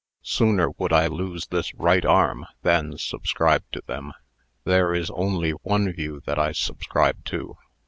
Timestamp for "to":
3.71-3.83, 7.25-7.55